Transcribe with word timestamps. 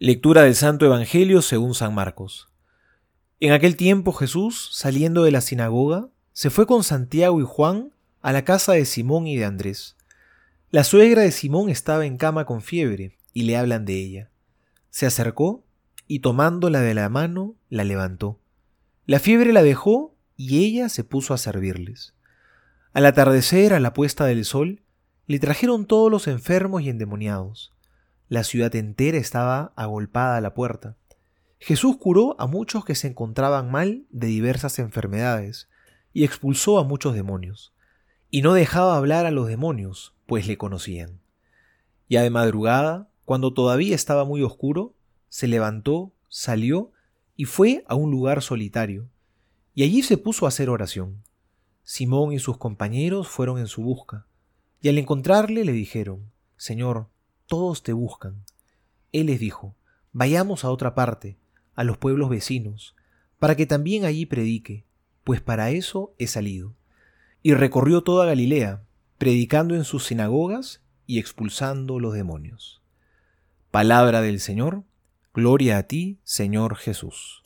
Lectura 0.00 0.42
del 0.42 0.56
Santo 0.56 0.86
Evangelio 0.86 1.40
según 1.40 1.72
San 1.72 1.94
Marcos. 1.94 2.48
En 3.38 3.52
aquel 3.52 3.76
tiempo 3.76 4.12
Jesús, 4.12 4.70
saliendo 4.72 5.22
de 5.22 5.30
la 5.30 5.40
sinagoga, 5.40 6.08
se 6.32 6.50
fue 6.50 6.66
con 6.66 6.82
Santiago 6.82 7.40
y 7.40 7.44
Juan 7.44 7.92
a 8.20 8.32
la 8.32 8.44
casa 8.44 8.72
de 8.72 8.86
Simón 8.86 9.28
y 9.28 9.36
de 9.36 9.44
Andrés. 9.44 9.94
La 10.72 10.82
suegra 10.82 11.22
de 11.22 11.30
Simón 11.30 11.70
estaba 11.70 12.06
en 12.06 12.16
cama 12.16 12.44
con 12.44 12.60
fiebre, 12.60 13.16
y 13.32 13.44
le 13.44 13.56
hablan 13.56 13.84
de 13.84 13.94
ella. 14.00 14.30
Se 14.90 15.06
acercó, 15.06 15.62
y 16.08 16.18
tomándola 16.18 16.80
de 16.80 16.94
la 16.94 17.08
mano, 17.08 17.54
la 17.68 17.84
levantó. 17.84 18.40
La 19.06 19.20
fiebre 19.20 19.52
la 19.52 19.62
dejó, 19.62 20.16
y 20.36 20.64
ella 20.64 20.88
se 20.88 21.04
puso 21.04 21.34
a 21.34 21.38
servirles. 21.38 22.14
Al 22.94 23.06
atardecer, 23.06 23.72
a 23.72 23.78
la 23.78 23.92
puesta 23.92 24.24
del 24.24 24.44
sol, 24.44 24.82
le 25.28 25.38
trajeron 25.38 25.86
todos 25.86 26.10
los 26.10 26.26
enfermos 26.26 26.82
y 26.82 26.88
endemoniados 26.88 27.73
la 28.34 28.44
ciudad 28.44 28.74
entera 28.74 29.16
estaba 29.16 29.72
agolpada 29.76 30.36
a 30.36 30.40
la 30.40 30.54
puerta. 30.54 30.96
Jesús 31.58 31.96
curó 31.96 32.36
a 32.38 32.46
muchos 32.46 32.84
que 32.84 32.94
se 32.94 33.08
encontraban 33.08 33.70
mal 33.70 34.04
de 34.10 34.26
diversas 34.26 34.78
enfermedades 34.78 35.68
y 36.12 36.24
expulsó 36.24 36.78
a 36.78 36.84
muchos 36.84 37.14
demonios. 37.14 37.72
Y 38.30 38.42
no 38.42 38.52
dejaba 38.52 38.96
hablar 38.96 39.24
a 39.24 39.30
los 39.30 39.46
demonios, 39.46 40.14
pues 40.26 40.46
le 40.46 40.58
conocían. 40.58 41.20
Ya 42.10 42.22
de 42.22 42.30
madrugada, 42.30 43.08
cuando 43.24 43.54
todavía 43.54 43.94
estaba 43.94 44.24
muy 44.24 44.42
oscuro, 44.42 44.94
se 45.28 45.46
levantó, 45.46 46.12
salió 46.28 46.90
y 47.36 47.44
fue 47.44 47.84
a 47.86 47.94
un 47.94 48.10
lugar 48.10 48.42
solitario, 48.42 49.08
y 49.74 49.84
allí 49.84 50.02
se 50.02 50.18
puso 50.18 50.44
a 50.44 50.48
hacer 50.48 50.68
oración. 50.68 51.22
Simón 51.82 52.32
y 52.32 52.38
sus 52.38 52.58
compañeros 52.58 53.28
fueron 53.28 53.58
en 53.58 53.68
su 53.68 53.82
busca, 53.82 54.26
y 54.80 54.88
al 54.88 54.98
encontrarle 54.98 55.64
le 55.64 55.72
dijeron, 55.72 56.30
Señor, 56.56 57.08
todos 57.46 57.82
te 57.82 57.92
buscan. 57.92 58.44
Él 59.12 59.26
les 59.26 59.40
dijo, 59.40 59.76
vayamos 60.12 60.64
a 60.64 60.70
otra 60.70 60.94
parte, 60.94 61.38
a 61.74 61.84
los 61.84 61.98
pueblos 61.98 62.30
vecinos, 62.30 62.96
para 63.38 63.56
que 63.56 63.66
también 63.66 64.04
allí 64.04 64.26
predique, 64.26 64.84
pues 65.22 65.40
para 65.40 65.70
eso 65.70 66.14
he 66.18 66.26
salido. 66.26 66.74
Y 67.42 67.54
recorrió 67.54 68.02
toda 68.02 68.26
Galilea, 68.26 68.82
predicando 69.18 69.74
en 69.74 69.84
sus 69.84 70.06
sinagogas 70.06 70.82
y 71.06 71.18
expulsando 71.18 72.00
los 72.00 72.14
demonios. 72.14 72.82
Palabra 73.70 74.20
del 74.22 74.40
Señor, 74.40 74.84
gloria 75.32 75.78
a 75.78 75.82
ti, 75.84 76.18
Señor 76.24 76.76
Jesús. 76.76 77.42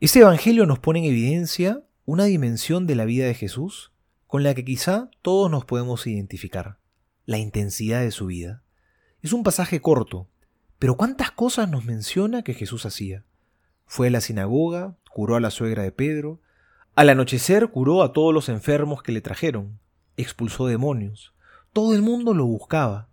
Este 0.00 0.20
Evangelio 0.20 0.66
nos 0.66 0.78
pone 0.78 1.00
en 1.00 1.06
evidencia 1.06 1.82
una 2.04 2.24
dimensión 2.24 2.86
de 2.86 2.94
la 2.94 3.04
vida 3.04 3.26
de 3.26 3.34
Jesús 3.34 3.92
con 4.26 4.42
la 4.42 4.54
que 4.54 4.64
quizá 4.64 5.10
todos 5.22 5.50
nos 5.50 5.64
podemos 5.64 6.06
identificar 6.06 6.79
la 7.30 7.38
intensidad 7.38 8.00
de 8.00 8.10
su 8.10 8.26
vida. 8.26 8.64
Es 9.22 9.32
un 9.32 9.44
pasaje 9.44 9.80
corto, 9.80 10.26
pero 10.80 10.96
¿cuántas 10.96 11.30
cosas 11.30 11.70
nos 11.70 11.84
menciona 11.84 12.42
que 12.42 12.54
Jesús 12.54 12.86
hacía? 12.86 13.24
Fue 13.86 14.08
a 14.08 14.10
la 14.10 14.20
sinagoga, 14.20 14.96
curó 15.12 15.36
a 15.36 15.40
la 15.40 15.52
suegra 15.52 15.84
de 15.84 15.92
Pedro, 15.92 16.40
al 16.96 17.08
anochecer 17.08 17.68
curó 17.68 18.02
a 18.02 18.12
todos 18.12 18.34
los 18.34 18.48
enfermos 18.48 19.04
que 19.04 19.12
le 19.12 19.20
trajeron, 19.20 19.78
expulsó 20.16 20.66
demonios, 20.66 21.32
todo 21.72 21.94
el 21.94 22.02
mundo 22.02 22.34
lo 22.34 22.46
buscaba, 22.46 23.08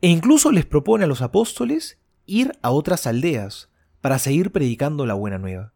e 0.00 0.08
incluso 0.08 0.50
les 0.50 0.66
propone 0.66 1.04
a 1.04 1.06
los 1.06 1.22
apóstoles 1.22 2.00
ir 2.26 2.58
a 2.62 2.72
otras 2.72 3.06
aldeas 3.06 3.70
para 4.00 4.18
seguir 4.18 4.50
predicando 4.50 5.06
la 5.06 5.14
buena 5.14 5.38
nueva. 5.38 5.74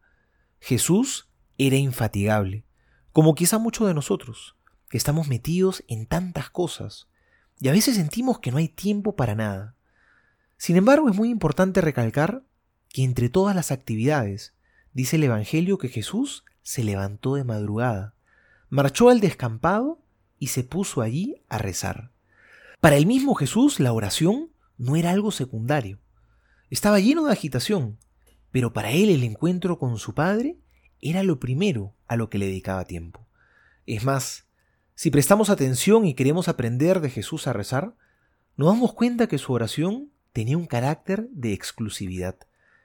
Jesús 0.58 1.28
era 1.58 1.76
infatigable, 1.76 2.64
como 3.12 3.36
quizá 3.36 3.58
muchos 3.58 3.86
de 3.86 3.94
nosotros, 3.94 4.56
que 4.88 4.96
estamos 4.96 5.28
metidos 5.28 5.84
en 5.86 6.06
tantas 6.06 6.50
cosas, 6.50 7.06
y 7.60 7.68
a 7.68 7.72
veces 7.72 7.96
sentimos 7.96 8.38
que 8.38 8.50
no 8.50 8.58
hay 8.58 8.68
tiempo 8.68 9.16
para 9.16 9.34
nada. 9.34 9.74
Sin 10.56 10.76
embargo, 10.76 11.08
es 11.08 11.16
muy 11.16 11.30
importante 11.30 11.80
recalcar 11.80 12.42
que 12.88 13.04
entre 13.04 13.28
todas 13.28 13.54
las 13.56 13.70
actividades, 13.70 14.54
dice 14.92 15.16
el 15.16 15.24
Evangelio 15.24 15.78
que 15.78 15.88
Jesús 15.88 16.44
se 16.62 16.84
levantó 16.84 17.34
de 17.34 17.44
madrugada, 17.44 18.14
marchó 18.70 19.08
al 19.08 19.20
descampado 19.20 20.00
y 20.38 20.48
se 20.48 20.64
puso 20.64 21.00
allí 21.00 21.42
a 21.48 21.58
rezar. 21.58 22.10
Para 22.80 22.96
el 22.96 23.06
mismo 23.06 23.34
Jesús 23.34 23.80
la 23.80 23.92
oración 23.92 24.50
no 24.78 24.96
era 24.96 25.10
algo 25.10 25.30
secundario. 25.30 25.98
Estaba 26.70 27.00
lleno 27.00 27.24
de 27.24 27.32
agitación, 27.32 27.98
pero 28.50 28.72
para 28.72 28.90
él 28.90 29.10
el 29.10 29.22
encuentro 29.22 29.78
con 29.78 29.98
su 29.98 30.14
Padre 30.14 30.58
era 31.00 31.22
lo 31.22 31.38
primero 31.40 31.94
a 32.06 32.16
lo 32.16 32.30
que 32.30 32.38
le 32.38 32.46
dedicaba 32.46 32.84
tiempo. 32.84 33.26
Es 33.86 34.04
más, 34.04 34.46
si 34.94 35.10
prestamos 35.10 35.50
atención 35.50 36.04
y 36.04 36.14
queremos 36.14 36.48
aprender 36.48 37.00
de 37.00 37.10
Jesús 37.10 37.46
a 37.46 37.52
rezar, 37.52 37.94
nos 38.56 38.68
damos 38.68 38.94
cuenta 38.94 39.26
que 39.26 39.38
su 39.38 39.52
oración 39.52 40.10
tenía 40.32 40.56
un 40.56 40.66
carácter 40.66 41.28
de 41.30 41.52
exclusividad. 41.52 42.36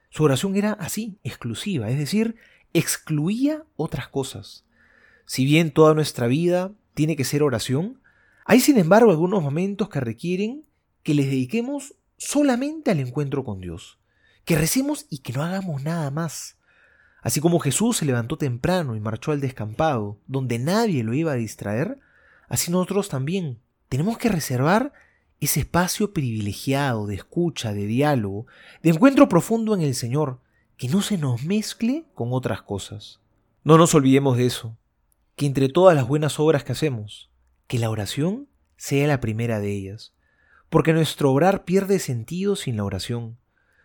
Su 0.10 0.24
oración 0.24 0.56
era 0.56 0.74
así, 0.74 1.20
exclusiva, 1.24 1.90
es 1.90 1.98
decir, 1.98 2.36
excluía 2.74 3.64
otras 3.76 4.08
cosas. 4.08 4.66
Si 5.26 5.46
bien 5.46 5.72
toda 5.72 5.94
nuestra 5.94 6.28
vida 6.28 6.72
tiene 6.96 7.16
que 7.16 7.24
ser 7.24 7.44
oración, 7.44 8.02
hay 8.46 8.60
sin 8.60 8.80
embargo 8.80 9.12
algunos 9.12 9.44
momentos 9.44 9.90
que 9.90 10.00
requieren 10.00 10.66
que 11.04 11.14
les 11.14 11.28
dediquemos 11.28 11.94
solamente 12.18 12.90
al 12.92 13.00
encuentro 13.00 13.44
con 13.44 13.62
Dios, 13.62 14.00
que 14.46 14.56
recemos 14.56 15.06
y 15.10 15.20
que 15.20 15.34
no 15.34 15.44
hagamos 15.44 15.84
nada 15.84 16.10
más. 16.10 16.58
Así 17.22 17.42
como 17.42 17.60
Jesús 17.60 17.98
se 17.98 18.06
levantó 18.06 18.38
temprano 18.38 18.96
y 18.96 19.00
marchó 19.00 19.32
al 19.32 19.42
descampado, 19.42 20.18
donde 20.28 20.60
nadie 20.60 21.04
lo 21.04 21.14
iba 21.14 21.34
a 21.34 21.36
distraer, 21.36 22.00
así 22.48 22.72
nosotros 22.72 23.10
también 23.10 23.60
tenemos 23.90 24.18
que 24.18 24.30
reservar 24.30 24.94
ese 25.40 25.62
espacio 25.62 26.14
privilegiado 26.14 27.08
de 27.08 27.16
escucha, 27.16 27.74
de 27.74 27.86
diálogo, 27.86 28.46
de 28.84 28.90
encuentro 28.90 29.30
profundo 29.30 29.74
en 29.74 29.82
el 29.82 29.96
Señor, 29.96 30.40
que 30.78 30.88
no 30.88 31.02
se 31.02 31.18
nos 31.18 31.44
mezcle 31.44 32.06
con 32.14 32.30
otras 32.32 32.62
cosas. 32.62 33.20
No 33.64 33.78
nos 33.78 33.94
olvidemos 33.96 34.38
de 34.38 34.46
eso, 34.46 34.78
que 35.36 35.46
entre 35.46 35.70
todas 35.70 35.96
las 35.96 36.08
buenas 36.08 36.40
obras 36.40 36.64
que 36.64 36.74
hacemos, 36.74 37.30
que 37.68 37.80
la 37.80 37.90
oración 37.90 38.48
sea 38.78 39.08
la 39.08 39.20
primera 39.20 39.60
de 39.60 39.74
ellas, 39.74 40.14
porque 40.70 40.94
nuestro 40.94 41.32
obrar 41.32 41.66
pierde 41.66 42.00
sentido 42.00 42.56
sin 42.56 42.78
la 42.78 42.84
oración. 42.84 43.38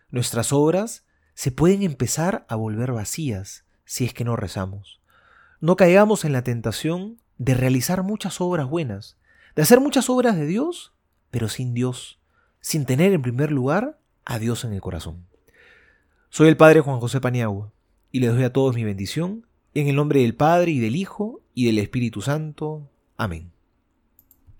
Nuestras 0.09 0.53
obras 0.53 1.04
se 1.35 1.51
pueden 1.51 1.83
empezar 1.83 2.45
a 2.49 2.55
volver 2.55 2.93
vacías 2.93 3.65
si 3.83 4.05
es 4.05 4.13
que 4.13 4.23
no 4.23 4.35
rezamos. 4.35 4.99
No 5.59 5.75
caigamos 5.75 6.25
en 6.25 6.33
la 6.33 6.43
tentación 6.43 7.17
de 7.37 7.53
realizar 7.53 8.03
muchas 8.03 8.41
obras 8.41 8.67
buenas, 8.67 9.17
de 9.55 9.61
hacer 9.61 9.79
muchas 9.79 10.09
obras 10.09 10.37
de 10.37 10.47
Dios, 10.47 10.93
pero 11.31 11.49
sin 11.49 11.73
Dios, 11.73 12.19
sin 12.61 12.85
tener 12.85 13.13
en 13.13 13.21
primer 13.21 13.51
lugar 13.51 13.99
a 14.23 14.39
Dios 14.39 14.63
en 14.63 14.73
el 14.73 14.81
corazón. 14.81 15.25
Soy 16.29 16.47
el 16.47 16.57
Padre 16.57 16.81
Juan 16.81 16.99
José 16.99 17.21
Paniagua 17.21 17.71
y 18.11 18.21
les 18.21 18.31
doy 18.33 18.43
a 18.43 18.53
todos 18.53 18.73
mi 18.73 18.83
bendición 18.83 19.45
en 19.73 19.87
el 19.87 19.95
nombre 19.95 20.21
del 20.21 20.35
Padre 20.35 20.71
y 20.71 20.79
del 20.79 20.95
Hijo 20.95 21.41
y 21.53 21.65
del 21.65 21.79
Espíritu 21.79 22.21
Santo. 22.21 22.89
Amén. 23.17 23.54